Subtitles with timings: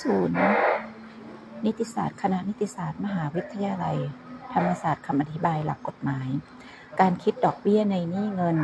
[0.00, 0.38] ศูนย์
[1.64, 3.96] นิติศาสตร์คณะนิติศาสตร์มหาวิทยาลัย
[4.52, 6.28] ธรรมศาสตร์คำอธิบายหลักกฎหมาย
[7.00, 8.56] การคิดดอกเบี้ยในหนี้เงิน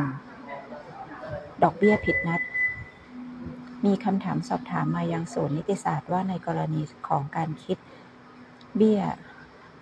[1.63, 2.41] ดอกเบี้ยผิดนัด
[3.85, 7.77] มีคำถามสอบถามมายังศูนย์นิติศาสตร์ว่าในกรณีของการคิด
[8.75, 9.01] เบี้ย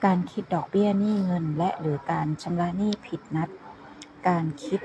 [0.05, 3.49] การคิดดอกเบี้ยหนี้เงิน และหรือการชำระหนี้ผิดนัด
[4.27, 4.81] การคิด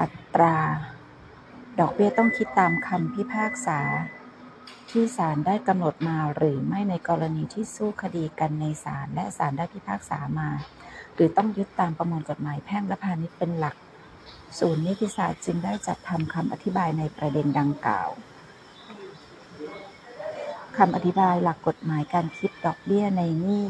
[0.00, 0.56] อัตรา
[1.80, 3.80] ดอกเบี้ยต้องคิดตามคำพิพากษา
[4.90, 10.48] ที่ศาลได้กำหนดมาหรือไม่ในกรณีที่สู้คดีกันในศาลและศาลได้พิพากษามา
[11.14, 13.76] หรือต้องยึดตามประมวลกฎหมายแพ่งและพาณิชย์เป็นหลัก
[14.58, 18.10] ศูนย์นิติศาสตร์จึงได้จัดทำคำอธิบายในประเด็นดังกล่าว
[20.78, 23.64] คำอธิบายหลักกฎหมายการคิดดอกเบี้ยในหนี้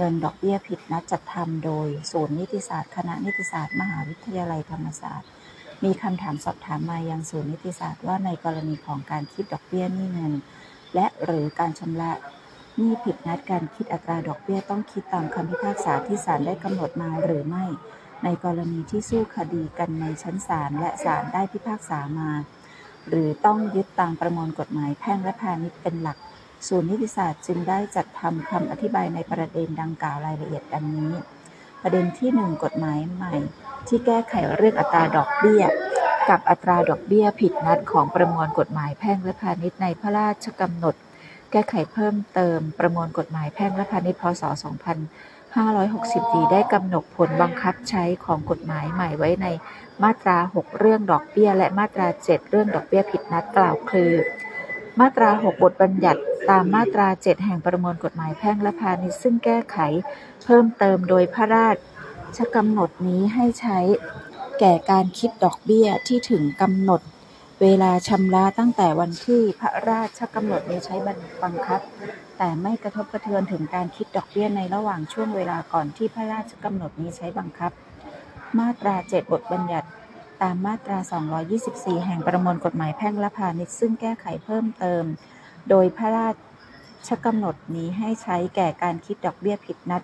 [0.00, 5.28] เงินดอกเบี้ยผิดนัดจัดทำโดย ศูนย์นิติศาสตร์ คณะนิติศาสตร์ มหาวิทยาลัยธรรมศาสตร์
[5.84, 10.32] มีคำถามสอบถามมายังศูนย์นิติศาสตร์ว่าในกรณีของการคิดดอกเบี้ยหนี้เงิน
[10.94, 12.12] และหรือการชำระ
[12.76, 17.64] หนี้ผิดนัดการคิดอัตราดอกเบี้ยต้องคิดตามคำพิพากษาที่ศาลได้กำหนดมาหรือไม่
[18.24, 22.30] ในกรณีที่สู้คดีกันในชั้นศาลและศาลได้พิพากษามา
[23.08, 26.18] หรือต้องยึดตามประมวลกฎหมายแพ่งและพาณิชย์เป็นหลัก
[26.66, 31.12] ศูนย์นิติศาสตร์จึงได้จัดทำคำอธิบายในประเด็นดังกล่าวรายละเอียดดังนี้
[31.82, 33.34] ประเด็นที่ 1 กฎหมายใหม่
[33.88, 35.62] ที่แก้ไขเรื่องอัตราดอกเบี้ย
[36.28, 40.94] กับอัตราดอกเบี้ยผิดนัดของประมวลกฎหมายแพ่งและพาณิชย์ในพระราชกำหนด
[41.50, 44.42] แก้ไขเพิ่มเติมประมวลกฎหมายแพ่งและพาณิชย์พศ
[45.58, 49.46] 2560ดีได้กำหนดผลบังคับใช้ของกฎหมายใหม่ไว้ใน
[50.02, 54.10] มาตรา 6 เรื่องดอกเบี้ย และมาตรา 7 เรื่องดอกเบี้ยผิดนัดกล่าวคือ
[55.00, 59.78] มาตรา 6 บทบัญญัติตามมาตรา 7 แห่งประมวลกฎหมายแพ่งและพาณิชย์ ซึ่งแก้ไข
[60.44, 61.68] เพิ่มเติมโดยพระรา
[62.38, 63.78] ชกำหนดนี้ให้ใช้
[64.60, 67.00] แก่การคิดดอกเบี้ยที่ถึงกำหนด
[67.62, 70.96] เวลาชำระตั้งแต่วันที่พระราชกำหนดนี้ใช้
[71.44, 71.80] บังคับ
[72.38, 77.72] แต่ไม่กระทบกระเทือนถึงการคิดดอกเบี้ยในระหว่างช่วงเวลาก่อนที่พระราชกำหนดนี้ใช้บังคับ
[78.58, 79.88] มาตรา 7 บทบัญญัติ
[80.42, 80.98] ตามมาตรา
[81.52, 85.04] 224 แห่งประมวลกฎหมายแพ่งและพาณิชย์ ซึ่งแก้ไขเพิ่มเติม
[85.70, 86.28] โดยพระรา
[87.08, 90.02] ชกำหนดนี้ให้ใช้แก่การคิดดอกเบี้ยผิดนัด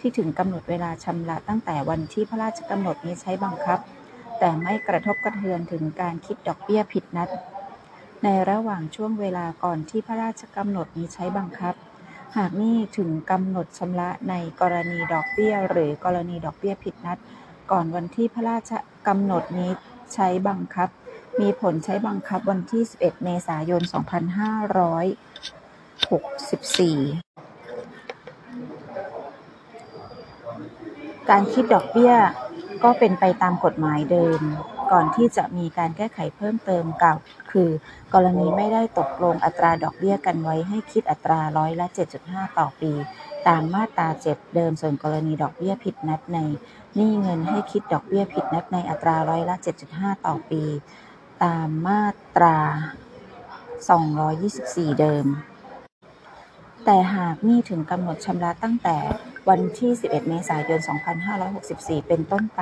[0.00, 3.78] ที่ถึงกำหนดเวลาชำระตั้งแต่วันที่พระราชกำหนดนี้ใช้บังคับ
[4.38, 7.28] แต่ไม่กระทบกระเทือนถึงการคิดดอกเบี้ยผิดนัด
[8.24, 11.74] ในระหว่างช่วงเวลาก่อนที่พระราชกำหนดนี้ใช้บังคับ
[12.36, 17.18] หากนี่ถึงกำหนดชำระในกรณีดอกเบี้ย หรือกรณีดอกเบี้ยผิดนัด
[17.70, 18.72] ก่อนวันที่พระราช
[19.08, 19.70] กำหนดนี้
[20.14, 20.88] ใช้บังคับ
[21.40, 23.92] มีผลใช้บังคับวันที่ 11 เมษายน 2564
[31.30, 32.14] การคิดดอกเบี้ย
[32.84, 34.40] ก็เป็นไปตามกฎหมายเดิม
[34.92, 37.18] ก่อนที่จะมีการแก้ไขเพิ่มเติมกล่าว
[37.52, 37.68] คือ
[38.14, 41.86] กรณีไม่ได้ตกลงอัตราดอกเบี้ยกันไว้ให้คิดอัตราร้อยละ
[42.22, 42.92] 7.5 ต่อปี
[43.48, 46.38] ตามมาตรา 7 เดิมส่วนกรณีดอกเบี้ยผิดนัดใน
[46.96, 49.56] หนี้เงินให้คิดดอกเบี้ยผิดนัดในอัตราร้อยละ
[49.90, 50.62] 7.5 ต่อปี
[51.42, 52.04] ตามมา
[52.34, 52.58] ตรา
[53.98, 55.26] 224 เดิม
[56.84, 58.96] แต่หากหนี้ถึงกำหนดชำระตั้งแต่
[59.48, 60.80] วันที่ 11 เมษายน
[61.44, 62.60] 2564 เป็นต้นไป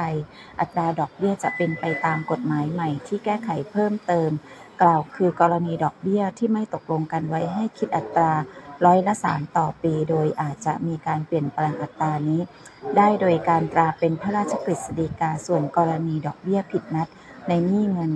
[0.61, 4.31] อัตราดอกเบี้ยจะเป็นไปตามกฎหมายใหม่ที่แก้ไขเพิ่มเติม
[4.83, 8.33] กล่าวคือกรณีดอกเบี้ยที่ไม่ตกลงกันไว้ให้คิดอัตรา
[8.87, 12.41] ร้อยละสามต่อปี โดยอาจจะมีการเปลี่ยนแปลงอัตรานี้
[12.97, 17.09] ได้โดยการตราเป็นพระราชกฤษฎีกาส่วนกรณีดอกเบี้ยผิดนัด
[17.49, 18.13] ในหนี้เงิน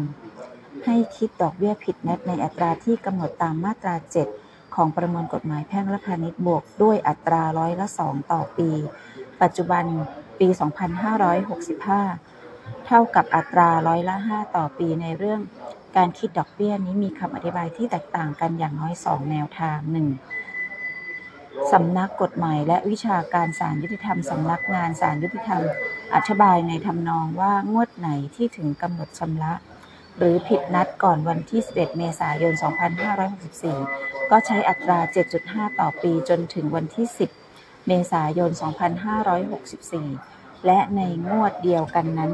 [0.84, 3.94] ให้คิดดอกเบี้ยผิดนัดในอัตราที่กำหนดตามมาตรา
[4.36, 8.70] 7 ของประมวลกฎหมายแพ่งและพาณิชย์บวกด้วยอัตราร้อยละสองต่อปี
[9.42, 9.84] ปัจจุบัน
[10.40, 10.48] ปี
[11.46, 15.40] 2565 เท่ากับอัตราร้อยละ 5 ต่อปีในเรื่อง
[15.96, 20.08] การคิดดอกเบี้ยนี้มีคำอธิบายที่แตกต่างกันอย่างน้อย 2 แนวทางหนึ่ง
[21.72, 25.62] สำนักกฎหมายและวิชาการศาลยุติธรรม สำนักงานศาลยุติธรรม
[26.14, 29.52] อธิบายในทำนองว่างวดไหนที่ถึงกำหนดชำระ
[30.18, 32.54] หรือผิดนัดก่อนวันที่ 11 เมษายน
[33.42, 34.98] 2564 ก็ใช้อัตรา
[35.38, 37.06] 7.5 ต่อปีจนถึงวันที่
[37.46, 38.50] 10 เมษายน
[39.98, 42.32] 2564 และในงวดเดียวกันนั้น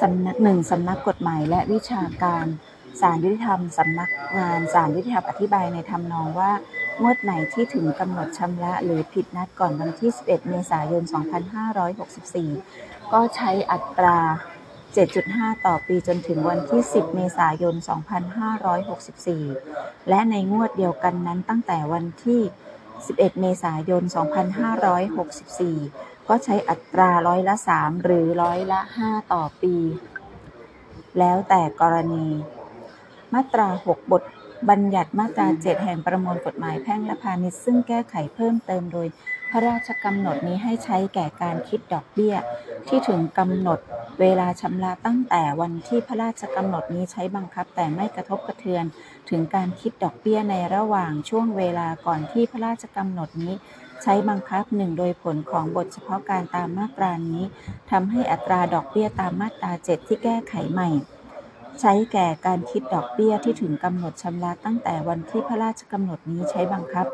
[0.00, 2.46] สำนักหนึ่งสำนักกฎหมายและวิชาการ
[3.02, 6.50] ศาลยุติธรรมสำนักงานศาลยุติธรรมอธิบายในทำนองว่า
[7.00, 11.02] งวดไหนที่ถึงกำหนดชำระหรือผิดนัดก่อนวันที่ 11 เมษายน
[12.28, 14.18] 2564 ก็ใช้อัตรา
[14.92, 17.74] 7.5 ต่อปีจนถึงวันที่ 10 เมษายน
[18.92, 22.40] 2564 และในงวดเดียวกันนั้นตั้งแต่วันที่
[22.88, 24.02] 11 เมษายน
[25.36, 29.76] 2564 ก็ใช้อัตราร้อยละ 3 หรือร้อยละ 5 ต่อปี
[31.18, 32.26] แล้วแต่กรณี
[33.34, 34.22] มาตรา 6 บท
[34.68, 39.08] บัญญัติมาตรา 7 แห่งประมวลกฎหมายแพ่งและพาณิชย์ซึ่งแก้ไขเพิ่มเติมโดย
[39.50, 42.34] พระราชกำหนดนี้ให้ใช้แก่การคิดดอกเบี้ย
[42.88, 43.78] ที่ถึงกำหนด
[44.20, 48.84] เวลาชำระตั้งแต่วันที่พระราชกำหนดนี้ใช้บังคับแต่ไม่กระทบกระเทือน
[49.30, 53.54] ถึงการคิดดอกเบี้ยในระหว่างช่วงเวลาก่อนที่พระราชกำหนดนี้
[54.02, 57.44] ใช้บังคับหนึ่งโดยผลของบทเฉพาะการตามมาตรานี้
[57.90, 60.90] ทำให้อัตราดอกเบี้ยตามมาตรา 7 ที่แก้ไขใหม่
[61.80, 67.06] ใช้แก่การคิดดอกเบี้ยที่ถึงกำหนดชำระตั้งแต่วันที่พระราชกำหนดนี้ใช้บังคับ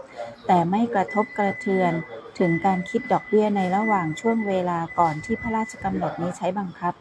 [0.47, 1.93] แต่ไม่กระทบกระเทือน
[2.39, 6.95] ถึงการคิดดอกเบี้ยในระหว่างช่วงเวลาก่อนที่พระราชกำหนดนี้ใช้บังคับ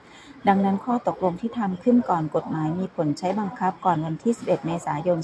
[0.48, 5.18] ดังนั้นข้อตกลงที่ทำขึ้นก่อนกฎหมายมีผลใช้บังคับก่อนวันที่ 11 เมษายน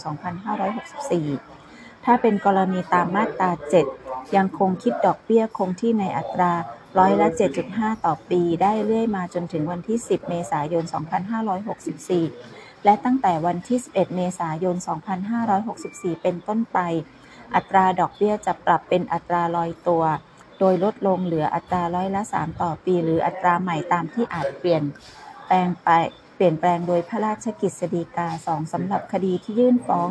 [1.19, 3.51] 2564 ถ้าเป็นกรณีตามมาตรา
[3.93, 6.53] 7 ยังคงคิดดอกเบี้ยคงที่ในอัตรา
[6.99, 7.27] ร้อยละ
[7.65, 10.83] 7.5 ต่อปี ได้เรื่อยมาจนถึงวันที่ 10 เมษายน
[11.65, 14.75] 2564 และตั้งแต่วันที่ 11 เมษายน
[15.49, 16.79] 2564 เป็นต้นไป
[17.55, 20.03] อัตราดอกเบี้ยจะปรับเป็นอัตราลอยตัว
[20.59, 24.83] โดยลดลงเหลืออัตราร้อยละ 3 ต่อปี หรืออัตราใหม่ตามที่อาจเปลี่ยน
[25.47, 25.89] แปลงไป
[26.35, 30.09] เปลี่ยนแปลงโดยพระราชกิจสฎีกา2สำหรับคดีที่ยื่นฟ้อง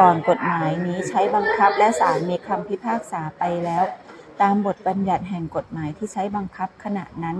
[0.00, 3.84] ก่อนกฎหมายนี้ใช้บังคับและศาลมีคำพิพากษาไปแล้ว
[4.42, 7.36] ตามบทบัญญัติแห่งกฎหมายที่ใช้บังคับขณะนั้น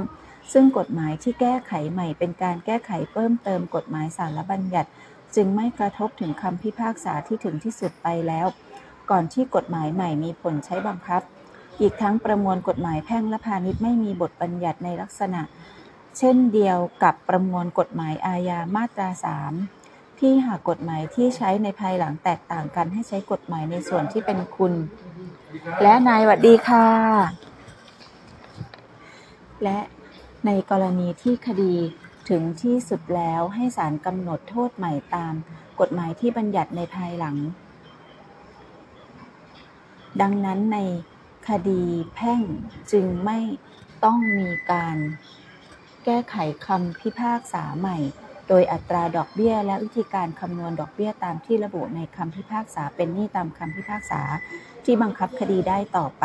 [0.52, 4.90] ซึ่งกฎหมายที่แก้ไขใหม่เป็นการแก้ไขเพิ่มเติมกฎหมายสารบัญญัติ
[5.34, 8.46] จึงไม่กระทบถึงคำพิพากษาที่ถึงที่สุดไปแล้ว
[9.10, 11.22] ก่อนที่กฎหมายใหม่มีผลใช้บังคับ
[11.80, 15.42] อีกทั้งประมวลกฎหมายแพ่งและพาณิชย์ไม่มีบทบัญญัติในลักษณะ
[16.18, 19.08] เช่นเดียวกับประมวลกฎหมายอาญามาตรา
[19.46, 19.77] 3
[20.20, 24.72] ที่หากกฎหมายที่ใช้ในภายหลังแตกต่างกันให้ใช้กฎหมายในส่วนที่เป็นคุณ
[25.82, 26.86] และนายหวัดดีค่ะ
[29.62, 29.78] และ
[30.46, 31.74] ในกรณีที่คดี
[32.28, 35.34] ถึงที่สุดแล้วให้ศาลกำหนดโทษใหม่ตาม
[35.80, 37.36] กฎหมายที่บัญญัติในภายหลัง
[40.20, 40.78] ดังนั้นใน
[41.48, 41.82] คดี
[42.14, 42.42] แพ่ง
[42.92, 43.38] จึงไม่
[44.04, 44.96] ต้องมีการ
[46.04, 46.36] แก้ไข
[46.66, 47.98] คำพิพากษาใหม่
[48.48, 54.20] โดยอัตราดอกเบี้ย และวิธีการคำนวณดอกเบี้ยตามที่ระบุในคำพิพากษาเป็นหนี้ตามคำพิพากษา
[54.84, 56.24] ที่บังคับคดีได้ต่อไป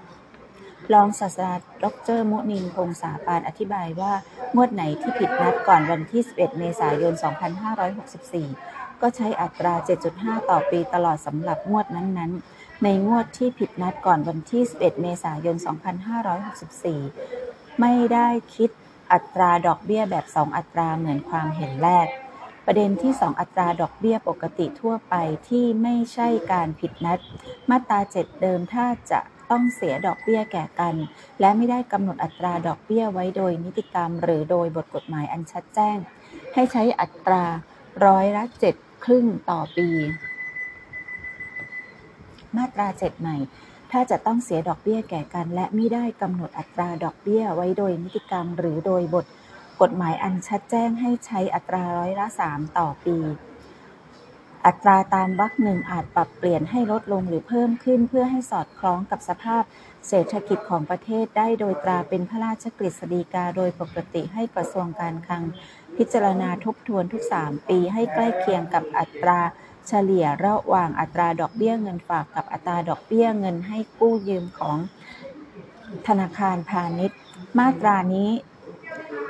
[0.00, 0.94] 2.
[0.94, 1.86] รองศาสตราจารย์ด
[2.16, 4.12] รมุนินพงษาปานอธิบายว่า
[4.54, 7.14] งวดไหนที่ผิดนัดก่อนวันที่ 11 เมษายน
[8.28, 9.74] 2564 ก็ใช้อัตรา
[10.12, 15.56] 7.5 ต่อปีตลอดสำหรับงวดนั้นๆ ในงวดที่ผิดนัดก่อนวันที่ 11 เมษายน
[16.88, 18.70] 2564 ไม่ได้คิด
[19.14, 22.06] อัตราดอกเบี้ยแบบ2อัตราเหมือนความเห็นแรก
[22.66, 25.14] ประเด็นที่ 2 อัตราดอกเบี้ยปกติทั่วไป
[25.48, 27.18] ที่ไม่ใช่การผิดนัด
[27.70, 29.20] มาตรา 7 เดิมถ้าจะ
[29.50, 30.94] ต้องเสียดอกเบี้ยแก่กัน
[31.40, 35.96] และไม่ได้กำหนดอัตราดอกเบี้ยไว้โดยนิติกรรม หรือโดยบทกฎหมายอันชัดแจ้ง
[36.54, 37.44] ให้ใช้อัตรา
[38.06, 38.44] ร้อยละ
[38.74, 39.88] 7ครึ่งต่อปี
[42.56, 43.36] มาตรา 7 ใหม่
[43.96, 49.26] ถ้าจะต้องเสียดอกเบี้ยแก่กัน และไม่ได้กำหนดอัตราดอกเบี้ยไว้โดยนิติกรรม หรือโดยบท
[49.80, 53.16] กฎหมายอันชัดแจ้งให้ใช้อัตราร้อยละ 3 ต่อปี
[54.66, 59.62] อัตราตามวรรคหนึ่งอาจปรับเปลี่ยนให้ลดลงหรือเพิ่มขึ้นเพื่อให้สอดคล้องกับสภาพ
[60.08, 65.42] เศรษฐกิจของประเทศได้โดยตราเป็นพระราชกฤษฎีกาโดยปกติให้กระทรวงการคลัง
[65.96, 69.40] พิจารณาทบทวนทุก 3 ปีให้ใกล้เคียงกับอัตรา
[69.88, 74.76] เฉลี่ยระหว่างอัตราดอกเบี้ยเงินฝากกับอัตราดอกเบี้ยเงินให้กู้ยืมของ
[76.06, 77.18] ธนาคารพาณิชย์
[77.58, 78.30] มาตรานี้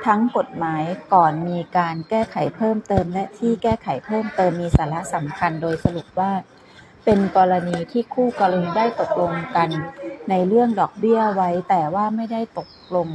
[0.05, 0.83] ทั้งกฎหมาย
[1.13, 6.31] ก่อนมีการแก้ไขเพิ่มเติม และที่แก้ไขเพิ่มเติมมีสาระสำคัญโดยสรุปว่า
[7.05, 9.69] เป็นกรณีที่คู่กรณีได้ตกลงกัน
[10.29, 13.07] ในเรื่องดอกเบี้ยไว้ แต่ว่าไม่ได้ตกลง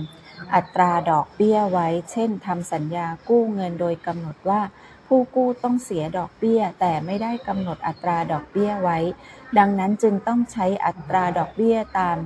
[0.54, 4.60] อัตราดอกเบี้ยไว้ เช่นทำสัญญากู้เงินโดยกำหนดว่า
[5.14, 8.98] ผู้กู้ต้องเสียดอกเบี้ย แต่ไม่ได้กำหนดอัตราดอกเบี้ยไว้
[9.58, 12.16] ดังนั้นจึงต้องใช้อัตราดอกเบี้ยตาม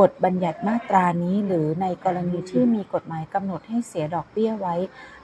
[0.00, 4.76] บทบัญญัติมาตรานี้ หรือในกรณีที่มีกฎหมายกำหนดให้เสียดอกเบี้ยไว้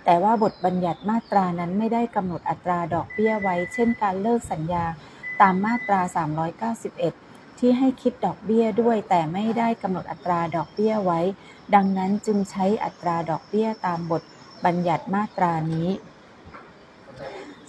[0.05, 4.85] แต่ว่าบทบัญญัติมาตรานั้นไม่ได้กำหนดอัตราดอกเบี้ยไว้ เช่น การเลิกสัญญา
[5.41, 6.01] ตามมาตรา
[6.81, 11.21] 391 ที่ให้คิดดอกเบี้ยด้วย แต่ไม่ได้กำหนดอัตราดอกเบี้ยไว้
[11.75, 14.23] ดังนั้นจึงใช้อัตราดอกเบี้ยตามบท
[14.65, 15.89] บัญญัติมาตรานี้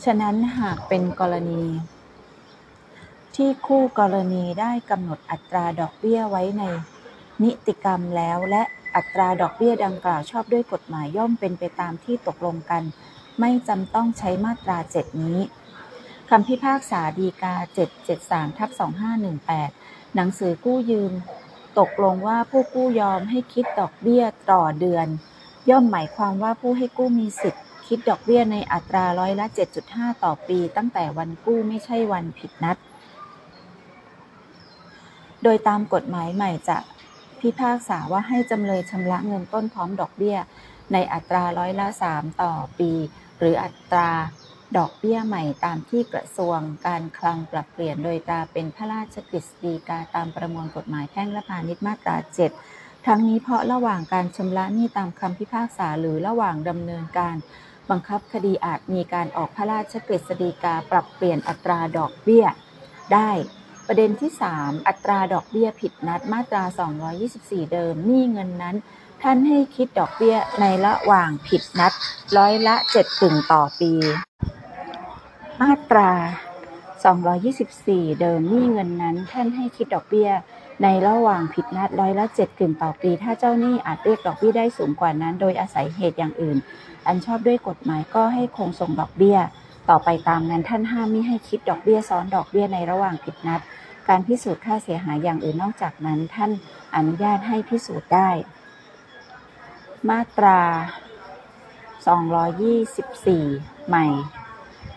[0.04, 1.64] ฉะนั้นหากเป็นกรณี
[3.36, 6.64] ที่คู่กรณีได้กำหนดอัตราดอกเบี้ยไว้ใน
[7.44, 8.64] นิติกรรมแล้วและ
[8.96, 12.84] อัตราดอกเบี้ยดังกล่าวชอบด้วยกฎหมายย่อมเป็นไปตามที่ตกลงกัน
[13.40, 15.40] ไม่จำต้องใช้มาตรา7นี้
[16.30, 17.56] คำพิพากษาฎีกา
[18.06, 18.70] 773ทับ
[19.44, 21.14] 2518 หนังสือกู้ยืม
[21.80, 25.08] ตกลงว่าผู้กู้ยอมให้คิดดอกเบี้ยต่อเดือน
[25.70, 29.46] ย่อมหมายความว่าผู้ให้กู้มีสิทธิ์ คิดดอกเบี้ยในอัตราร้อยละ
[29.86, 32.78] 7.5 ต่อปี ตั้งแต่วันกู้ไม่ใช่วันผิดนัด
[35.44, 36.78] โดยตามกฎหมายใหม่จะ
[37.40, 40.38] พิพากษาว่าให้จำเลยชำระเงินต้นพร้อมดอกเบี้ย
[40.94, 42.92] ในอัตราร้อยละ 3 ต่อปี
[43.40, 44.12] หรืออัตรา
[44.78, 52.18] ดอกเบี้ยใหม่ตามที่กระทรวงการคลังปรับเปลี่ยนโดยตราเป็นพระราชกฤษฎีกาตามประมวลกฎหมายแพ่งและพาณิชย์มาตรา
[52.62, 57.36] 7 ทั้งนี้เพราะระหว่างการชำระหนี้ตามคำพิพากษาหรือระหว่างดำเนินการ
[57.92, 62.46] บังคับคดีอาจมีการออกพระราชกฤษฎีกาปรับเปลี่ยนอัตราดอกเบี้ย
[63.14, 63.32] ได้
[63.88, 66.64] ประเด็นที่ 3 อัตราดอกเบี้ยผิดนัดมาตรา
[67.20, 68.76] 224 เดิมหนี้เงินนั้น
[69.22, 71.94] ท่านให้คิดดอกเบี้ยในระหว่างผิดนัด
[72.38, 73.92] ร้อยละ7กึ่งต่อปี
[75.62, 76.12] มาตรา
[77.36, 80.30] 224 เดิมหนี้เงินนั้น ท่านให้คิดดอกเบี้ย
[80.84, 86.58] ในระหว่างผิดนัดร้อยละ7กึ่งต่อปี ถ้าเจ้าหนี้อาจเรียกดอกเบี้ยได้สูงกว่านั้น โดยอาศัยเหตุอย่างอื่น
[87.06, 89.38] อันชอบด้วยกฎหมายก็ให้คงส่งดอกเบี้ย
[89.90, 93.62] ต่อไปตามนั้นท่านห้ามมิให้คิดดอกเบี้ยซ้อนดอกเบี้ยในระหว่างผิดนัด
[94.08, 96.52] การพิสูจน์ค่าเสียหายอย่างอื่นนอกจากนั้น ท่าน
[96.96, 98.30] อนุญาตให้พิสูจน์ได้
[100.10, 100.60] มาตรา
[102.20, 104.06] 224 ใหม่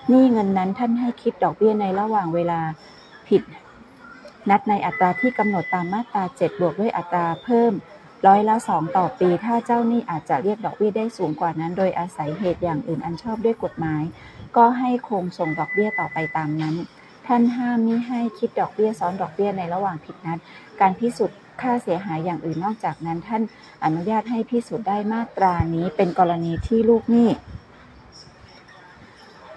[0.08, 2.60] หนี้เงินนั้นท่านให้คิดดอกเบี้ยในระหว่างเวลา
[3.28, 3.42] ผิด
[4.50, 7.72] นัดในอัตราที่กำหนดตามมาตรา 7 บวกด้วยอัตราเพิ่ม
[8.26, 14.02] ร้อยละ 2 ต่อปี ถ้าเจ้าหนี้อาจจะเรียกดอกเบี้ยได้สูงกว่านั้น โดยอาศัยเหตุอย่างอื่นอันชอบด้วยกฎหมาย
[14.56, 16.74] ก็ให้คงส่งดอกเบี้ยต่อไปตามนั้น
[17.26, 20.38] ท่านห้ามมิให้คิดดอกเบี้ยซ้อนดอกเบี้ยในระหว่างผิดนัด
[20.80, 23.42] การพิสูจน์ค่าเสียหายอย่างอื่นนอกจากนั้น ท่าน
[23.84, 27.28] อนุญาตให้พิสูจน์ได้มาตรานี้เป็นกรณีที่ลูกหนี้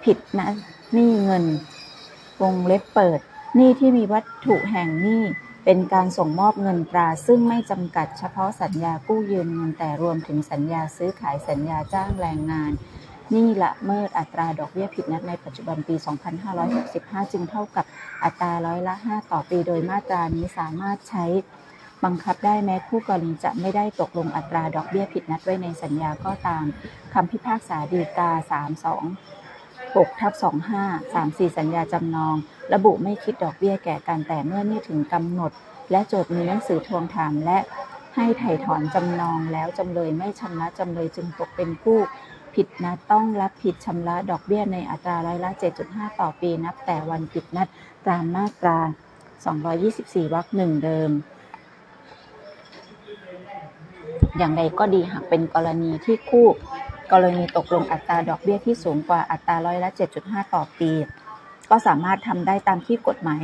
[0.04, 0.54] ผิดนัด
[0.92, 1.44] หนี้เงิน
[2.42, 3.20] วงเล็บเปิด
[3.58, 5.22] นี้ที่มีวัตถุแห่งหนี้
[5.64, 12.72] เป็นการส่งมอบเงินตรา ซึ่งไม่จำกัดเฉพาะสัญญากู้ยืมเงินแต่รวมถึงสัญญาซื้อขายสัญญาจ้างแรงงาน
[13.32, 15.94] นี้ละเมิดอัตราดอกเบี้ยผิดนัดในปัจจุบันปี
[16.64, 17.84] 2565 จึงเท่ากับ
[18.24, 21.24] อัตราร้อยละ 5 ต่อปี โดยมาตรานี้สามารถใช้
[22.04, 26.64] บังคับได้แม้คู่กรณีจะไม่ได้ตกลงอัตราดอกเบี้ยผิดนัดไว้ในสัญญาก็ตาม
[27.14, 28.30] คำพิพากษาฎีกา
[28.72, 29.41] 32
[29.94, 30.32] 6ทับ
[30.78, 32.34] 25 34 สัญญาจำนอง
[32.72, 35.52] ระบุไม่คิดดอกเบี้ยแก่กันแต่เมื่อไม่ถึงกำหนด
[35.90, 37.58] และโจทย์มีหนังสือทวงถามและ
[38.16, 41.98] ให้ไถ่ถอนจำนองแล้วจำเลยไม่ชำระจำเลยจึงตกเป็นผู้
[42.54, 45.50] ผิดนัดต้องรับผิดชำระดอกเบี้ยในอัตราร้อยละ
[45.84, 47.68] 7.5 ต่อปีนับแต่วันผิดนัด
[48.08, 48.78] ตามมาตรา
[49.56, 51.10] 224 วรรคหนึ่งเดิม
[54.38, 56.48] อย่างไรก็ดีหากเป็นกรณีที่คู่
[57.12, 59.90] กรณีตกลงอัตราดอกเบี้ยที่สูงกว่าอัตราร้อยละ
[60.20, 60.90] 7.5 ต่อปี
[61.70, 63.42] ก็สามารถทำได้ตามที่กฎหมาย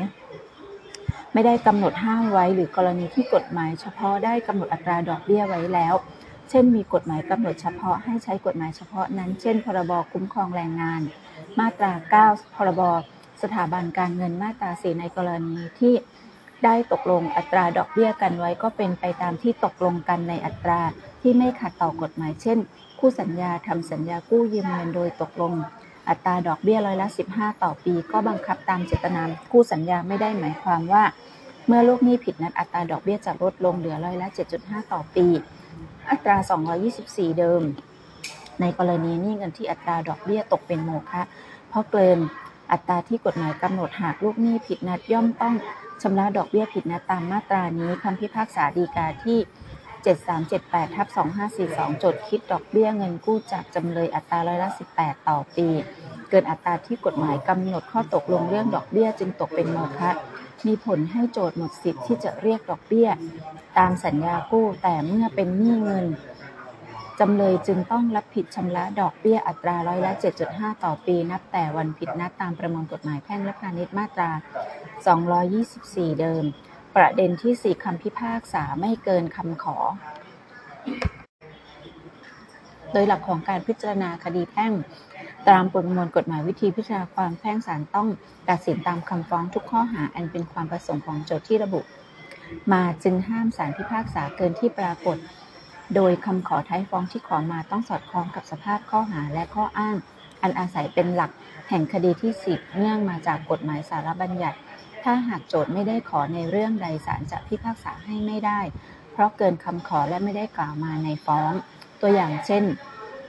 [1.33, 5.95] ไม่ได้กำหนดห้ามไว้หรือกรณีที่กฎหมาย เฉพาะได้กำหนดอัตราดอกเบี้ยไว้แล้ว
[6.51, 11.01] เช่น มีกฎหมายกำหนดเฉพาะให้ใช้กฎหมายเฉพาะนั้น เช่น พรบคุ้มครองแรงงาน
[11.59, 11.93] มาตรา
[12.27, 12.83] 9 พรบ
[13.43, 15.95] สถาบันการเงินมาตรา 4 ในกรณีที่
[16.65, 20.81] ได้ตกลงอัตราดอกเบี้ยกันไว้ก็เป็นไปตามที่ตกลงกันในอัตรา
[21.21, 22.59] ที่ไม่ขัดต่อกฎหมายเช่น
[22.99, 25.53] คู่สัญญาทำสัญญากู้ยืมเงินโดยตกลง
[26.09, 31.05] อัตราดอกเบี้ยร้อยละ 15 ต่อปี ก็บังคับตามเจตนาคู่สัญญาไม่ได้หมายความว่า
[31.67, 34.29] เมื่อลูกหนี้ผิดนัดอัตราดอกเบี้ยจะลดลงเหลือร้อยละ
[34.61, 35.27] 7.5 ต่อปี
[36.11, 36.37] อัตรา
[36.89, 37.63] 224 เดิม
[38.61, 41.23] ในกรณีนี้เงินที่อัตราดอกเบี้ยตกเป็นโมฆะ
[41.69, 42.19] เพราะเกิน
[42.73, 45.55] อัตราที่กฎหมายกำหนดหากลูกหนี้ผิดนัดย่อมต้อง
[46.03, 49.39] ชำระดอกเบี้ยผิดนัดตามมาตรานี้คำพิพากษาฎีกาที่
[50.07, 51.09] 7378ทับ
[51.57, 55.69] 2542จดคิดดอกเบี้ยเงินกู้จากจำเลยอัตราร้อยละ18 ต่อปี
[56.31, 60.11] เกินอัตราที่กฎหมายกำหนดข้อตกลงเรื่องดอกเบี้ยจึงตกเป็นโมฆะ
[60.67, 63.09] มีผลให้โจทย์หมดสิทธิ์ที่จะเรียกดอกเบี้ย
[63.79, 66.07] ตามสัญญากู้แต่เมื่อเป็นหนี้เงิน
[67.21, 70.13] จำเลยจึงต้องรับผิดชำระดอกเบี้ยอัตราร้อยละ
[70.49, 74.31] 7.5 ต่อปี นับแต่วันผิดนัดตามประมวลกฎหมายแพ่งและพาณิชย์มาตรา
[75.27, 76.45] 224 เดิม
[77.03, 79.77] ประเด็นที่4คำพิพากษาไม่เกินคำขอ
[82.93, 84.73] โดยหลักของการพิจารณาคดีแพ่ง
[85.49, 88.09] ตามประมวลกฎหมายวิธีพิจารณาความแพ่งศาลต้อง
[88.49, 91.81] ตัดสินตามคำฟ้องทุกข้อหาอันเป็นความประสงค์ของโจทย์ที่ระบุ
[92.73, 95.17] มาจึงห้ามศาลพิพากษาเกินที่ปรากฏ
[95.95, 99.97] โดยคำขอท้ายฟ้องที่ขอมาต้องสอดคล้องกับสภาพข้อหาและข้ออ้าง
[100.43, 101.31] อันอาศัยเป็นหลัก
[101.69, 104.59] แห่งคดีที่สิบเนื่องมาจากกฎหมายสารบัญญัติ
[105.05, 108.61] ถ้าหากโจทย์ไม่ได้ขอในเรื่องใดศาลจะพิพากษาให้ไม่ได้
[109.13, 111.53] เพราะเกินคำขอและไม่ได้กล่าวมาในฟ้อง
[112.01, 112.65] ตัวอย่างเช่น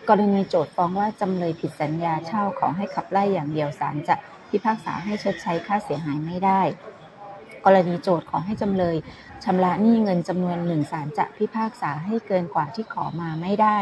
[0.09, 4.15] กรณีโจทย์ฟ้องว่าจำเลยผิดสัญญาเช่าขอให้ขับไล่อย่างเดียวศาลจะ
[4.49, 6.61] พิพากษาให้ชดใช้ค่าเสียหายไม่ได้
[7.65, 8.95] กรณีโจทย์ขอให้จำเลย
[9.43, 13.77] ชำระหนี้เงินจำนวนหนึ่งศาลจะพิพากษาให้เกินกว่าที่ขอมาไม่ได้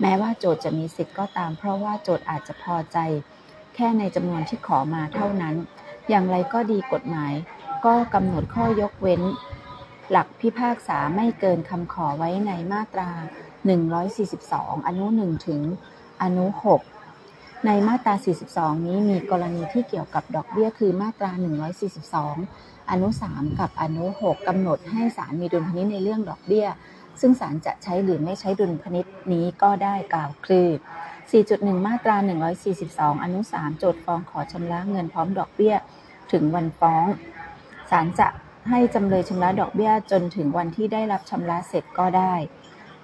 [0.00, 2.98] แม้ว่าโจทย์จะมีสิทธิ์ก็ตาม เพราะว่าโจทย์อาจจะพอใจ
[3.74, 5.54] แค่ในจำนวนที่ขอมาเท่านั้น
[6.08, 7.34] อย่างไรก็ดีกฎหมาย
[7.84, 9.22] ก็กำหนดข้อยกเว้น
[10.10, 13.10] หลักพิพากษาไม่เกินคำขอไว้ในมาตรา
[13.98, 15.60] 142 อนุ 1 ถึง
[16.22, 16.46] อนุ
[17.04, 18.14] 6 ในมาตรา
[18.50, 21.30] 42 นี้มีกรณีที่เกี่ยวกับดอกเบี้ยคือมาตรา
[22.10, 26.66] 142 อนุ 3 กับอนุ 6กำหนดให้ศาลมีดุลพินิจในเรื่องดอกเบี้ย
[27.20, 30.68] ซึ่งศาลจะใช้หรือไม่ใช้ดุลพินิจนี้ก็ได้กล่าวคือ
[31.34, 32.16] 4.1 มาตรา
[32.70, 35.74] 142 อนุ 3 โจทก์ฟ้องขอชำระเงินพร้อมดอกเบี้ย
[36.32, 37.06] ถึงวันฟ้อง
[37.90, 38.28] ศาลจะ
[38.70, 42.34] ให้จำเลยชำระดอกเบี้ยจนถึงวันที่ได้รับชำระเสร็จก็ได้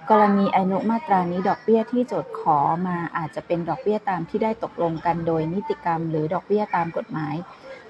[0.09, 2.57] กรณีอนุมาตรานี้ดอกเบี้ยที่โจทก์ขอ
[2.87, 7.35] มาอาจจะเป็นดอกเบี้ยตามที่ได้ตกลงกันโดยนิติกรรม หรือดอกเบี้ยตามกฎหมาย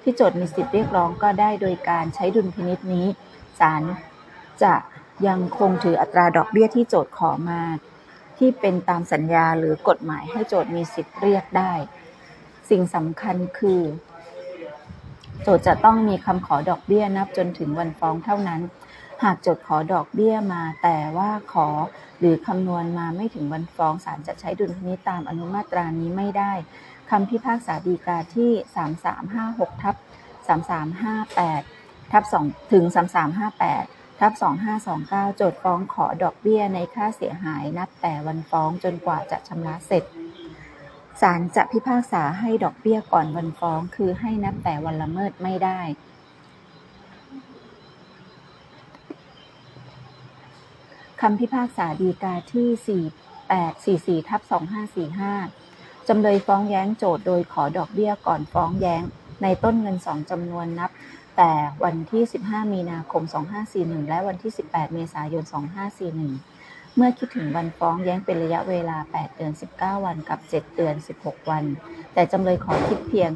[0.02, 3.06] ที่โจทก์มีสิทธิเรียกร้องก็ได้โดยการใช้ดุลพินิจนี้
[3.60, 3.82] ศาล
[4.62, 4.74] จะ
[5.26, 7.60] ยังคงถืออัตราดอกเบี้ยที่โจทก์ขอมา
[8.44, 11.72] ที่เป็นตามสัญญาหรือกฎหมายให้โจทก์มีสิทธิ์เรียกได้
[12.70, 13.82] สิ่งสำคัญคือ
[15.42, 18.60] โจทก์จะต้องมีคำขอดอกเบี้ยนับจนถึงวันฟ้องเท่านั้น
[19.22, 21.68] หากโจทก์ขอดอกเบี้ยมา แต่ว่าขอ
[22.18, 26.52] หรือคำนวณมาไม่ถึงวันฟ้องศาลจะใช้ดุลพินิจตามอนุมาตรานี้ไม่ได้
[27.10, 28.50] คำพิพากษาฎีกาที่
[29.16, 29.96] 3356ทับ
[31.28, 34.36] 3358ทับ2ถึง 3358 ทับ
[34.84, 40.04] 2529 โจทก์ฟ้องขอดอกเบี้ยในค่าเสียหายนับแต่วันฟ้องจนกว่าจะชำระเสร็จ
[41.20, 45.80] ศาลจะพิพากษาให้ดอกเบี้ยก่อนวันฟ้อง คือให้นับแต่วันละเมิดไม่ได้
[51.20, 54.40] คำพิพากษาฎีกาที่ 4844ทับ
[55.24, 59.02] 2545 จำเลยฟ้องแย้งโจทก์โดยขอดอกเบี้ยก่อนฟ้องแย้ง
[59.42, 60.90] ในต้นเงินสองจำนวนนับ
[61.36, 61.52] แต่
[61.84, 63.22] วันที่ 15 มีนาคม
[63.66, 65.44] 2541 และวันที่ 18 เมษายน
[66.20, 71.64] 2541 เมื่อคิดถึงวันฟ้องแย้งเป็นระยะเวลา 8 เดือน 19 วันกับ 7 เดือน 16 วัน
[72.14, 73.30] แต่จำเลยขอคิดเพียง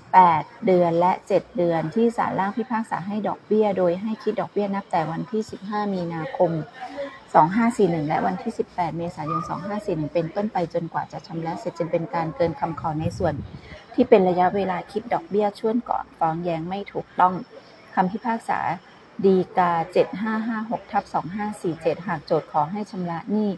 [0.00, 6.50] 8 เดือนและ 7 เดือนที่ศาลล่างพิพากษาให้ดอกเบี้ย โดยให้คิดดอกเบี้ยนับแต่วันที่ 15 มีนาคม
[7.38, 9.40] 2541 และวันที่ 18 เมษายน
[9.76, 13.34] 2541 เป็นต้นไปจนกว่าจะชำระเสร็จจึงเป็นการเกินคำขอในส่วน
[13.94, 17.34] ที่เป็นระยะเวลาคิดดอกเบี้ยช่วงก่อนฟ้องแย้งไม่ถูกต้อง
[17.94, 18.58] คำพิพากษา
[19.24, 19.72] ฎีกา
[20.30, 21.04] 7556ทับ
[21.56, 23.50] 2547 หากโจทก์ขอให้ชำระหนี้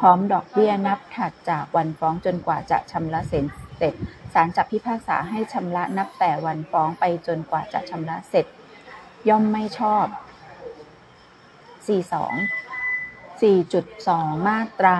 [0.00, 3.44] พร้อมดอกเบี้ยนับถัดจากวันฟ้องจนกว่าจะชำระเสร็จ
[3.78, 3.94] เสร็จ
[4.34, 8.46] ศาลจะพิพากษาให้ชำระนับแต่วันฟ้องไปจนกว่าจะชำระเสร็จ
[9.28, 10.06] ย่อมไม่ชอบ
[11.78, 12.77] 42
[13.38, 14.94] 4.2 มาตรา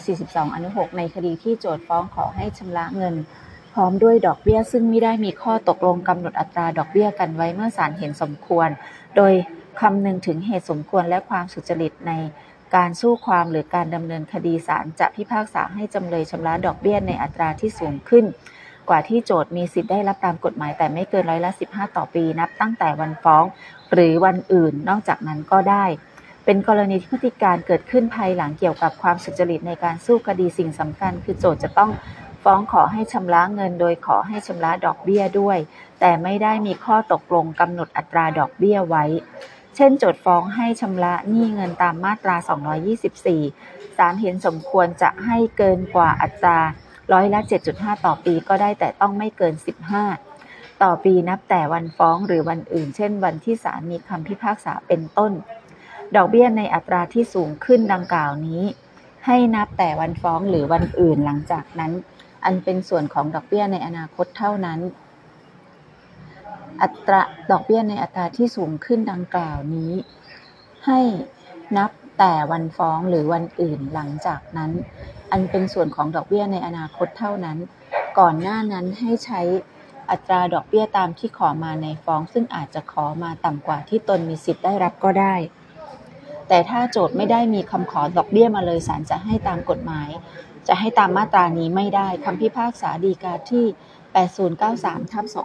[0.00, 3.14] 142 อนุ 6 ในคดีที่โจทก์ฟ้องขอให้ชำระเงิน
[3.74, 8.68] พร้อมด้วยดอกเบี้ย ซึ่งไม่ได้มีข้อตกลงกำหนดอัตราดอกเบี้ยกันไว้เมื่อศาลเห็นสมควร
[9.16, 9.32] โดย
[9.80, 12.12] คำนึงถึงเหตุสมควรและความสุจริตใน
[12.74, 18.24] การสู้ความหรือการดำเนินคดีศาลจะพิพากษาให้จำเลยชำระดอกเบี้ยในอัตราที่สูงขึ้น
[18.88, 23.44] กว่าที่โจทก์มีสิทธิ์ได้รับตามกฎหมายแต่ไม่เกินร้อยละ 15 ต่อปีนับตั้งแต่วันฟ้อง
[23.92, 25.84] หรือวันอื่นนอกจากนั้นก็ได้
[26.50, 31.90] เป็นกรณีที่พฤติการเกิดขึ้นภายหลังเกี่ยวกับความสุจริตในการสู้คดีสิ่งสำคัญ คือโจทก์จะต้อง
[32.44, 35.58] ฟ้องขอให้ชำระเงินโดยขอให้ชำระดอกเบี้ยด้วย
[36.00, 39.04] แต่ไม่ได้มีข้อตกลงกำหนดอัตราดอกเบี้ยไว้
[39.76, 42.36] เช่น โจทก์ฟ้องให้ชำระหนี้เงินตามมาตรา
[43.16, 46.58] 224 ศาลเห็นสมควรจะให้เกินกว่าอัตรา
[47.12, 47.40] ร้อยละ
[47.72, 49.54] 7.5 ต่อปีก็ได้แต่ต้องไม่เกิน
[50.18, 55.34] 15 ต่อปีนับแต่วันฟ้องหรือวันอื่น เช่น วันที่ศาลมีคำพิพากษาเป็นต้น
[56.16, 58.62] ดอกเบี้ยในอัตราที่สูงขึ้นดังกล่าวนี้
[59.26, 61.92] ให้นับแต่วันฟ้องหรือวันอื่นหลังจากนั้น
[62.44, 64.80] อันเป็นส่วนของดอกเบี้ยในอนาคตเท่านั้น
[66.82, 69.92] อัตราดอกเบี้ยในอัตราที่สูงขึ้นดังกล่าวนี้
[70.86, 71.00] ให้
[71.76, 74.70] นับแต่วันฟ้องหรือวันอื่นหลังจากนั้น
[75.30, 77.58] อันเป็นส่วนของดอกเบี้ยในอนาคตเท่านั้น
[78.18, 79.40] ก่อนหน้านั้นให้ใช้
[80.10, 85.34] อัตราดอกเบี้ยตามที่ขอมาในฟ้อง ซึ่งอาจจะขอมาต่ำกว่าที่ตนมีสิทธิ์ได้รับก็ได้
[86.48, 90.08] แต่ถ้าโจทย์ไม่ได้มีคำขอดอกเบี้ยมาเลยศาลจะให้ตามกฎหมาย
[90.68, 93.66] จะให้ตามมาตรานี้ไม่ได้คำพิพากษาฎีกาที่
[94.38, 95.36] 8093ทับ2544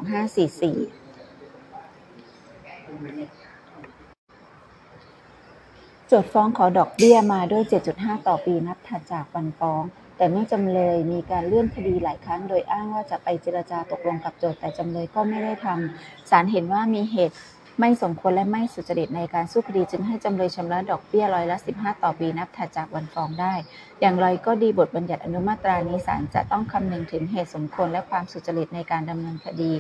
[6.08, 7.63] โจทก์ฟ้องขอดอกเบี้ยมาด้วย
[7.96, 9.84] 7.5 ต่อปีนับถัดจากวันฟ้อง
[10.18, 17.36] แต่เมื่อจำเลยมีการเลื่อนคดีหลายครั้ง โดยอ้างว่าจะไปเจรจาตกลงกับโจทก์แต่จำเลยก็ไม่ได้ทำศาลเห็นว่ามีเหตุ
[17.80, 23.54] ไม่สมควรและไม่สุจริตในการสู้คดีจึงให้จำเลยชำระดอกเบี้ยร้อยละ 15 ต่อปีนับถัดจากวันฟ้องได้
[24.02, 29.72] อย่างไรก็ดีบทบัญญัติอนุมาตรานี้ศาลจะต้องคำนึงถึงเหตุสมควรและความสุจริตในการดำเนินคดี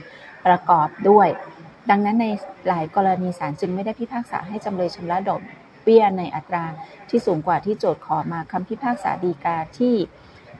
[0.45, 1.27] ประกอบด้วย
[1.89, 2.27] ดังนั้นใน
[2.67, 5.41] หลายกรณีศาลจึงไม่ได้พิพากษาให้จำเลยชำระดอก
[5.83, 6.63] เบี้ยในอัตรา
[7.09, 9.95] ที่สูงกว่าที่โจทก์ขอมาคำพิพากษาฎีกาที่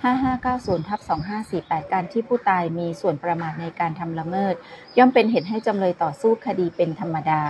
[0.03, 0.99] 5590ทับ
[1.45, 4.55] 2548 การที่ผู้ตายมีส่วนประมาทในการทำละเมิด
[4.97, 7.43] ย่อมเป็นเหตุให้จำเลยต่อสู้คดีเป็นธรรมดา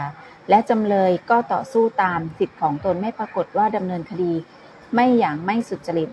[0.49, 4.33] และจำเลยก็ต่อสู้ตามสิทธิของตนไม่ปรากฏว่าดำเนินคดี
[4.93, 6.09] ไม่อย่างไม่สุจริต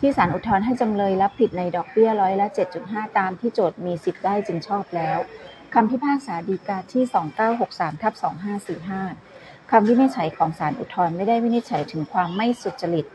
[0.00, 2.46] ที่ศาลอุทธรณ์ให้จำเลยรับผิดในดอกเบี้ยร้อยละ
[2.82, 5.18] 7.5 ตามที่โจทย์มีสิทธิ์ได้จึงชอบแล้ว
[5.74, 7.04] คำพิพากษาฎีกาที่
[7.52, 8.14] 2963ทับ
[8.92, 13.06] 2545คำวินิจฉัยของศาลอุทธรณ์ไม่ได้วินิจฉัยถึงความไม่สุจริต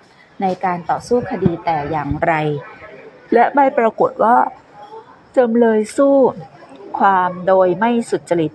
[0.41, 2.33] ในการต่อสู้คดีแต่อย่างไร
[3.33, 4.37] และไม่ปรากฏว่า
[5.37, 6.15] จำเลยสู้
[6.99, 8.51] ความโดยไม่สุจริต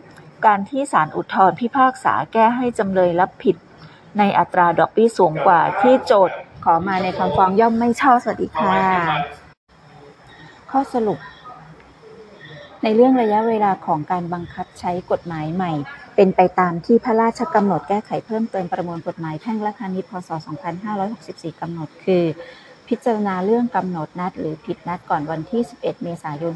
[0.46, 3.56] การที่ศาลอุทธรณ์พิพากษาแก้ให้จำเลยรับผิด
[4.18, 8.76] ในอัตราดอกเบี้ยสูงกว่าที่โจทก์ขอมาในคำฟ้องย่อมไม่ชอบสวัสดีค่ะ
[10.70, 11.18] ข้อสรุป
[12.82, 15.72] ในเรื่องระยะเวลาของการบังคับใช้กฎหมายใหม่
[16.14, 20.30] เป็นไปตามที่พระราชกำหนดแก้ไขเพิ่มเติมประมวลกฎหมายแพ่งและพาณิชย์พศ
[20.94, 22.24] 2564 กำหนดคือ
[22.88, 26.52] พิจารณาเรื่องกำหนดนัดหรือผิดนัดก่อนวันที่ 11 เมษายน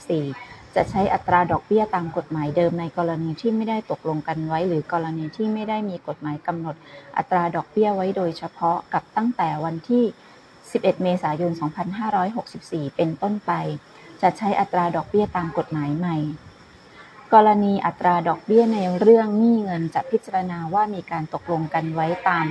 [0.00, 6.76] 2564 จะใช้อัตราดอกเบี้ยตามกฎหมายเดิมในกรณีที่ไม่ได้ตกลงกันไว้ หรือกรณีที่ไม่ได้มีกฎหมายกำหนด
[7.16, 10.04] อัตราดอกเบี้ยไว้โดยเฉพาะกับตั้งแต่วันที่
[10.52, 11.52] 11 เมษายน
[12.24, 13.52] 2564 เป็นต้นไป
[14.22, 16.16] จะใช้อัตราดอกเบี้ยตามกฎหมายใหม่
[17.34, 22.46] กรณีอัตราดอกเบี้ยในเรื่องหนี้เงินจะพิจารณาว่ามีการตกลงกันไว้ตาม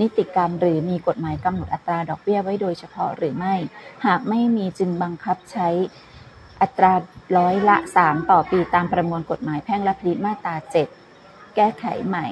[0.00, 3.54] นิติกรรม หรือมีกฎหมายกำหนดอัตราดอกเบี้ยไว้โดยเฉพาะหรือไม่
[4.06, 5.68] หากไม่มีจึงบังคับใช้
[6.60, 6.92] อัตรา
[7.36, 10.54] ร้อยละ 3 ต่อปีตามประมวลกฎหมายแพ่งและพาณิชย์มาตรา
[11.06, 12.26] 7 แก้ไขใหม่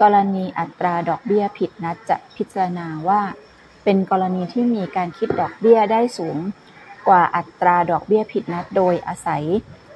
[0.00, 3.20] กรณีอัตราดอกเบี้ยผิดนัดจะพิจารณาว่า
[3.84, 6.36] เป็นกรณีที่มีการคิดดอกเบี้ยได้สูง
[7.08, 9.44] กว่าอัตราดอกเบี้ยผิดนัดโดยอาศัย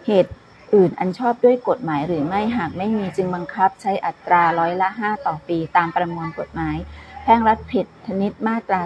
[0.06, 0.32] เหตุ
[0.74, 6.76] อื่นอันชอบด้วยกฎหมายหรือไม่หากไม่มีจึงบังคับใช้อัตราร้อยละ 5 ต่อปี ตามประมวลกฎหมาย
[7.22, 8.80] แพ่งและผิดชนิดมาตรา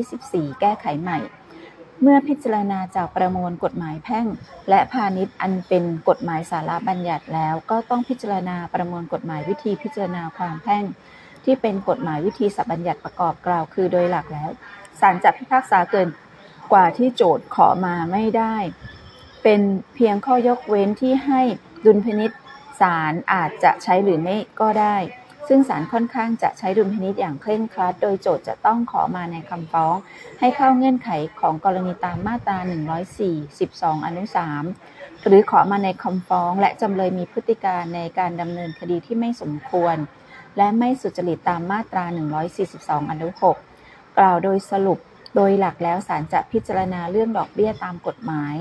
[0.00, 1.18] 224 แก้ไขใหม่
[2.02, 4.26] เมื่อพิจารณาจากประมวลกฎหมายแพ่ง
[4.68, 10.84] และพาณิชย์อันเป็นกฎหมายสาระบัญญัติแล้ว ก็ต้องพิจารณาประมวลกฎหมายวิธีพิจารณาความแพ่ง
[11.44, 14.50] ที่เป็นกฎหมายวิธีสับบัญญัติประกอบกล่าวคือโดยหลักแล้ว
[15.00, 16.08] ศาลจะพิพากษาเกิน
[16.72, 18.56] กว่าที่โจทก์ขอมาไม่ได้
[19.42, 19.60] เป็น
[19.94, 21.40] เพียงข้อยกเว้นที่ให้
[21.84, 22.30] ดุลพินิษ
[22.80, 24.96] ศาลอาจจะใช้หรือไม่ก็ได้
[25.48, 29.94] ซึ่งศาลค่อนข้างจะใช้ดุลพินิษอย่างเคร่งครัด โดยโจทก์จะต้องขอมาในคำฟ้อง
[30.40, 32.58] ให้เข้าเงื่อนไขของกรณีตามมาตรา
[33.32, 34.24] 142 อนุ
[34.74, 39.96] 3 หรือขอมาในคำฟ้อง และจำเลยมีพฤติการในการดำเนินคดีที่ไม่สมควร
[40.56, 42.04] และไม่สุจริตตามมาตรา
[42.58, 43.28] 142 อนุ
[43.72, 44.98] 6 กล่าวโดยสรุป
[45.36, 48.54] โดยหลักแล้วศาลจะพิจารณาเรื่องดอกเบี้ยตามกฎหมาย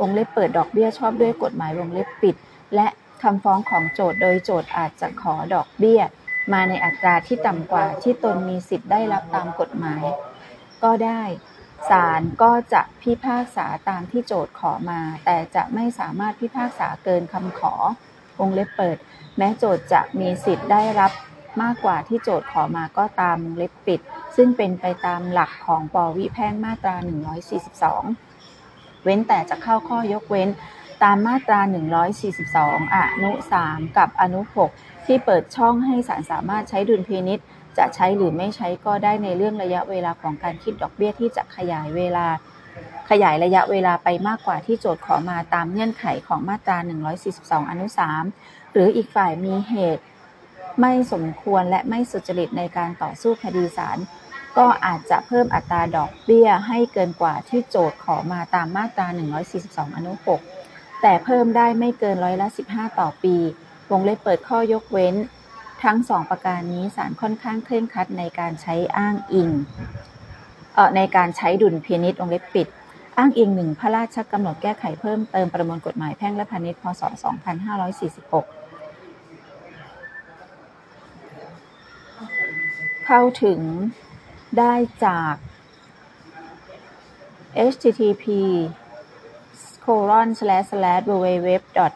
[0.00, 2.36] วงเล็บเปิดดอกเบี้ยชอบด้วยกฎหมายวงเล็บปิด
[2.74, 2.86] และ
[3.22, 6.00] คำฟ้องของโจทก์โดยโจทก์อาจจะขอดอกเบี้ย
[6.52, 10.04] มาในอัตราที่ต่ำกว่าที่ตนมีสิทธิ์ได้รับตามกฎหมาย
[10.84, 11.22] ก็ได้
[11.90, 17.74] ศาลก็จะพิพากษาตามที่โจทก์ขอมา แต่จะไม่สามารถพิพากษาเกินคำขอ
[18.38, 18.96] วงเล็บเปิด
[19.36, 21.12] แม้โจทก์จะมีสิทธิ์ได้รับ
[21.62, 24.00] มากกว่าที่โจทก์ขอมาก็ตามวงเล็บปิด
[24.36, 26.96] ซึ่งเป็นไปตามหลักของปวิแพ่งมาตรา
[27.82, 28.25] 142
[29.06, 30.48] เว้นแต่จะเข้าข้อยกเว้น
[31.02, 31.60] ตามมาตรา
[32.26, 33.32] 142 อนุ
[33.64, 34.40] 3 กับอนุ
[34.74, 37.38] 6 ที่เปิดช่องให้ศาลสามารถใช้ดุลพินิษ
[37.78, 42.26] จะใช้หรือไม่ใช้ก็ได้ในเรื่องระยะเวลาของการคิดดอกเบี้ยที่จะขยายเวลา
[43.10, 46.78] ขยายระยะเวลาไปมากกว่าที่โจทก์ขอมาตามเงื่อนไขของมาตรา
[47.24, 47.86] 142 อนุ
[48.30, 50.02] 3 หรืออีกฝ่ายมีเหตุ
[50.80, 53.98] ไม่สมควรและไม่สุจริตในการต่อสู้คดีศาล
[54.58, 59.06] ก็อาจจะเพิ่มอัตราดอกเบี้ยให้เกินกว่าที่โจทก์ขอมาตามมาตรา
[59.52, 60.12] 142 อนุ
[60.58, 63.36] 6 แต่เพิ่มได้ไม่เกินร้อยละ 15 ต่อปี
[63.90, 65.14] วงเล็บเปิดข้อยกเว้น
[65.82, 69.48] ทั้งสองประการนี้ศาลค่อนข้างเคร่งครัดในการใช้อ้างอิง
[70.74, 72.68] เอ่อในการใช้ดุลพินิจวงเล็บปิด
[73.18, 77.12] อ้างอิงหนึ่งพระราชกำหนดแก้ไขเพิ่มเติมประมวลกฎหมายแพ่งและพาณิชย์พศ 2546
[83.06, 83.60] เข้าถึง
[84.58, 85.34] ได้จาก
[87.72, 88.24] http
[89.84, 91.48] colon slash slash www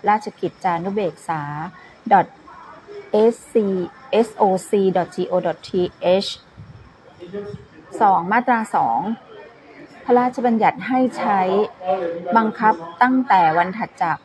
[0.08, 1.42] ราชกิจจานุเบกษา
[3.34, 3.54] sc
[4.28, 4.72] soc
[5.32, 6.30] go th
[8.00, 9.00] สองมาตราสอง
[10.04, 11.40] พระราชบัญญัติให้ใช้
[12.36, 14.18] บังคับตั้งแต่วันถัดจาก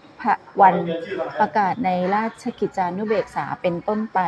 [0.62, 0.76] วัน
[1.39, 4.19] ประกาศในราชกิจจานุเบกษาเป็นต้นไป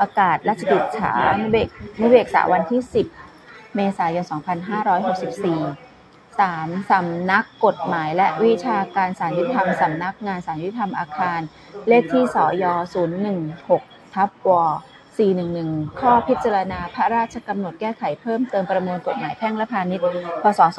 [0.00, 1.68] ประกาศราชกิจจานุเบก
[2.00, 3.25] นุเบกษาวันที่ 10
[3.76, 4.34] เมษายน 2564
[6.40, 6.90] 3.
[6.90, 11.40] สำนักกฎหมายและวิชาการศาลยุติธรรม สำนักงานศาลยุติธรรมอาคาร
[11.88, 12.64] เลขที่สย
[13.40, 14.48] 016 ทับว
[15.26, 20.04] 411 ข้อพิจารณาพระราชกำหนดแก้ไขเพิ่มเติมประมวลกฎหมายแพ่งและพาณิชย์
[20.42, 20.70] พศ 2564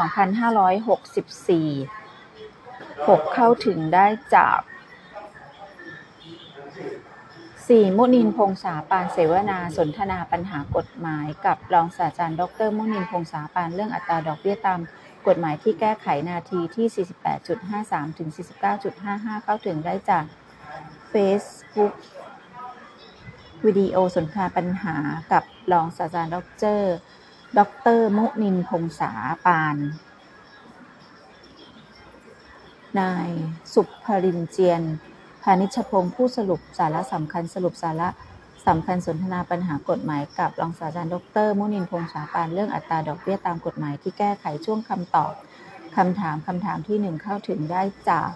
[3.08, 4.06] 6 เข้าถึงได้
[4.36, 4.60] จาก
[7.68, 7.98] 4.
[7.98, 14.80] มุนินพงษาปานเสวนาสนทนาปัญหากฎหมาย กับรองศาสตราจารย์ ดร มุนินพงษาปานเรื่องอัตราดอกเบี้ยตาม
[15.28, 17.08] กฎหมายที่แก้ไขนาทีที่
[17.54, 18.30] 48.53 ถึง
[18.86, 20.24] 49.55 เข้าถึงได้จาก
[21.14, 21.94] Facebook
[23.66, 24.96] วิดีโอสนทนาปัญหา
[25.32, 26.38] กับรองศาสตราจารย์ ด
[26.78, 26.82] ร
[27.58, 27.60] ด
[27.98, 29.12] ร มุนินพงษา
[29.46, 29.78] ปาน
[33.00, 33.30] นาย
[33.74, 34.84] สุภรินเจียน
[35.50, 38.08] พานิชพงศ์ผู้สรุปสาระสำคัญสรุปสาระ
[38.68, 45.34] สำคัญสนทนาปัญหากฎหมายกับรองศาสตราจารย์ดร มุนินพงษาปานเรื่องอัตราดอกเบี้ยตามกฎหมายที่แก้ไขช่วงคำตอบ
[45.98, 48.30] คำถามคำถามที่หนึ่งเข้าถึงได้จาก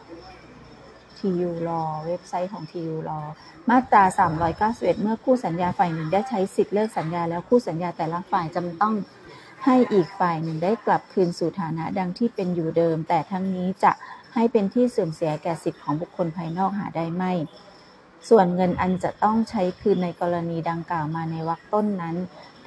[1.17, 3.25] TU Law เว็บไซต์ของ TU Law
[3.69, 4.03] มาตรา
[4.53, 8.95] 391 เมื่อคู่สัญญาฝ่ายหนึ่งได้ใช้สิทธิเลิกสัญญาแล้วคู่สัญญาแต่ละฝ่ายจำต้อง
[9.65, 13.91] ให้อีกฝ่ายหนึ่งได้กลับคืนสู่ฐานะดังที่เป็นอยู่เดิม แต่ทั้งนี้จะ
[14.33, 17.33] ให้เป็นที่เสื่อมเสียแก่สิทธิของบุคคลภายนอกหาได้ไม่
[18.29, 22.15] ส่วนเงินอันจะต้องใช้คืนในกรณีดังกล่าวมาในวรรคต้นนั้น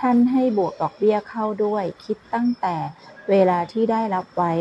[0.00, 2.76] ท่านให้บวกดอกเบี้ยเข้าด้วย คิดตั้งแต่
[3.30, 4.52] เวลาที่ได้รับไว้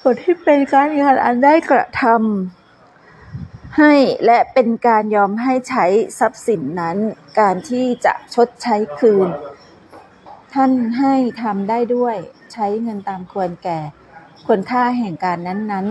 [0.00, 3.94] ส่วนที่เป็นการงานอันได้กระทำให้
[4.24, 5.86] และเป็นการยอมให้ใช้
[6.18, 6.96] ทรัพย์สินนั้น
[7.40, 9.28] การที่จะชดใช้คืน
[10.54, 12.16] ท่านให้ทำได้ด้วย
[12.52, 13.80] ใช้เงินตามควรแก่
[14.46, 15.86] ควรค่าแห่งการนั้น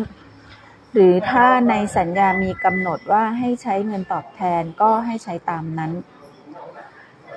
[0.45, 5.91] ๆ หรือถ้าในสัญญามีกำหนดว่าให้ใช้เงินตอบแทนก็ให้ใช้ตามนั้น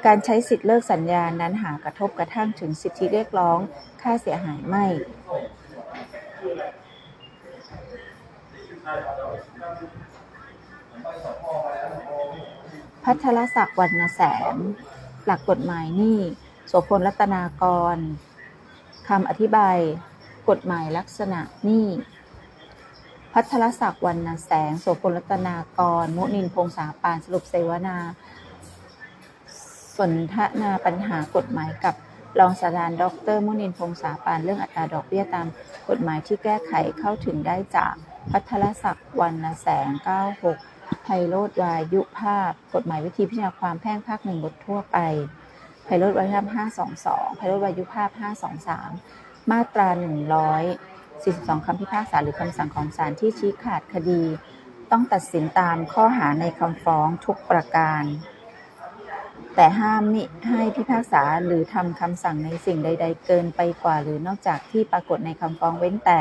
[0.07, 3.59] การใช้สิทธิเลิกสัญญานั้นหากระทบกระทั่งถึงสิทธิเรียกร้อง
[4.03, 4.87] ค่าเสียหายไม่
[13.05, 14.21] พัทรศักดิ์วรรณแส
[14.53, 14.55] ง
[15.25, 16.19] หลักกฎหมายนี่
[16.67, 17.97] โสพลรัตนากร
[19.09, 19.79] คำอธิบาย
[20.51, 21.87] กฎหมายลักษณะนี่
[23.33, 27.97] พัทรศักดิ์วรรณแสง โสพลรัตนากร มุนินพงษาปานสรุปเสวนา
[29.99, 31.95] สนทนาปัญหากฎหมายกับ
[32.39, 33.05] รองศาสตราจารย์ด
[33.35, 35.47] ร มุนินพงษาปานเรื่องอัตราดอกเบี้ยตาม
[35.89, 37.95] กฎหมายที่แก้ไขเข้าถึงได้จาก
[38.31, 39.89] พัทรศักดิ์วรรณแสง
[40.47, 44.99] 96 ไพโรธวายุภาพ กฎหมายวิธีพิจารณาความแพ่งภาคหนึ่งบททั่วไป
[45.85, 46.45] ไพโรธวายุภาพ
[46.91, 49.89] 522 ไพโรธวายุภาพ 523 มาตรา
[50.79, 54.23] 142 คำพิพากษาหรือคำสั่งของศาลที่ชี้ขาดคดี
[54.91, 58.05] ต้องตัดสินตามข้อหาในคำฟ้องทุกประการ
[59.55, 66.21] แต่ห้ามมิให้พิพากษาหรือทำคำสั่งในสิ่งใด ๆ เกินไปกว่าหรือนอกจากที่ปรากฏในคำฟ้องเว้นแต่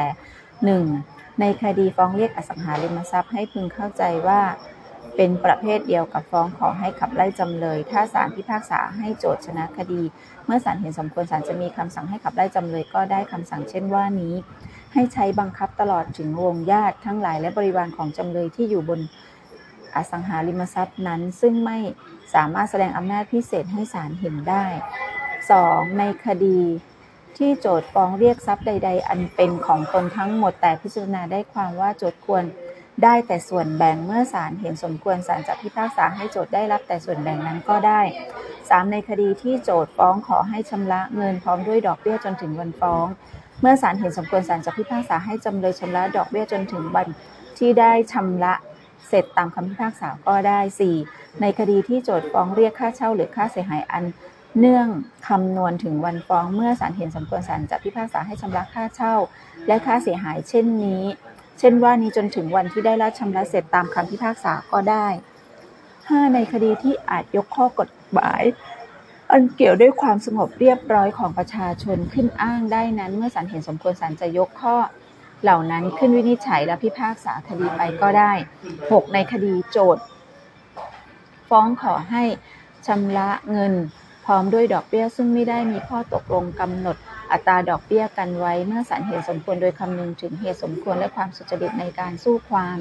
[0.70, 1.40] 1.
[1.40, 4.42] ในคดีฟ้องเรียกอสังหาริมทรัพย์ให้พึงเข้าใจว่า
[5.16, 10.02] เป็นประเภทเดียวกับฟ้องขอให้ขับไล่จำเลย ถ้าศาลพิพากษาให้โจทย์ชนะคดี
[10.46, 14.34] เมื่อศาลเห็นสมควรศาลจะมีคำสั่งให้ขับไล่จำเลยก็ได้คำสั่งเช่นว่านี้
[14.94, 19.00] ให้ใช้บังคับตลอดถึงวงญาติทั้งหลายและบริวารของจำเลยที่อยู่บน
[19.96, 21.78] อสังหาริมทรัพย์นั้น ซึ่งไม่
[22.34, 24.66] สามารถแสดงอำนาจพิเศษให้ศาลเห็นได้
[25.32, 25.98] 2.
[26.00, 26.60] ในคดี
[27.38, 32.44] ที่โจทฟ้องเรียกทรัพย์ใด ๆ อันเป็นของตนทั้งหมดแต่พิจารณาได้ความว่าโจทควร
[33.04, 38.02] ได้แต่ส่วนแบ่งเมื่อศาลเห็นสมควรศาลจะพิพากษาให้โจทได้รับแต่ส่วนแบ่งนั้นก็ได้
[38.48, 38.92] 3.
[38.92, 43.06] ในคดีที่โจทฟ้องขอให้ชำระเงินพร้อมด้วยดอกเบี้ยจนถึงวันฟ้อง
[43.62, 47.08] เมื่อศาลเห็นสมควรศาลจะพิพากษาให้จำเลยชำระดอกเบี้ยจนถึงวัน
[47.58, 48.54] ที่ได้ชำระ
[49.08, 50.60] เสร็จตามคำพิพากษาก็ได้
[51.02, 51.42] 4.
[51.42, 54.04] ในคดีที่โจทฟ้องเรียกค่าเช่าหรือค่าเสียหายอัน
[54.60, 54.88] เนื่อง
[55.28, 59.16] คำนวณถึงวันฟ้องเมื่อศาลเห็นสมควรศาลจะพิพากษาให้ชำระค่าเช่า
[59.68, 61.04] และค่าเสียหายเช่นนี้
[61.64, 65.08] ช่นว่านี้จนถึงวันที่ได้รับชำระเสร็จตามคำพิพากษาก็ได้
[65.70, 66.34] 5.
[66.34, 68.42] ในคดีที่อาจยกข้อกฎหมาย
[69.32, 74.78] อันเกี่ยวด้วยความสงบเรียบร้อยของประชาชนขึ้นอ้างได้นั้น เมื่อศาลเห็นสมควรศาลจะยกข้อ
[75.44, 78.32] เหล่านั้นขึ้นวินิจฉัยและพิพากษาคดีไปก็ได้
[78.72, 79.14] 6.
[79.14, 80.04] ในคดีโจทย์
[81.50, 82.24] ฟ้องขอให้
[82.88, 83.74] ชำระเงิน
[84.26, 86.98] พร้อมด้วยดอกเบี้ยซึ่งไม่ได้มีข้อตกลงกำหนด
[87.32, 92.80] อัตราดอกเบี้ยกันไว้เมื่อศาลเห็นสมควรโดยคำนึงถึงเหตุสมควรและความสุจริตในการสู้ความ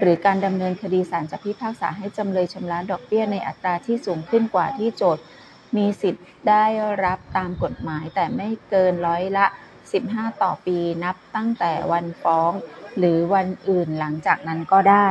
[0.00, 5.22] หรือการดำเนินคดีศาลจะพิพากษาให้จำเลยชำระดอกเบี้ยในอัตราที่สูงขึ้นกว่าที่โจทย์
[5.76, 6.64] มีสิทธิ์ได้
[7.04, 9.46] รับตามกฎหมายแต่ไม่เกินร้อยละ
[9.94, 12.52] 15 ต่อปีนับตั้งแต่วันฟ้อง
[12.98, 15.08] หรือวันอื่นหลังจากนั้นก็ได้